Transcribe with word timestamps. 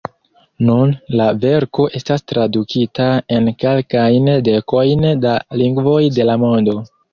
Nun 0.69 0.93
la 1.19 1.27
verko 1.43 1.85
estas 1.99 2.25
tradukita 2.31 3.07
en 3.37 3.53
kelkajn 3.65 4.33
dekojn 4.49 5.07
da 5.29 5.37
lingvoj 5.63 6.03
de 6.19 6.31
la 6.33 6.43
mondo. 6.49 6.79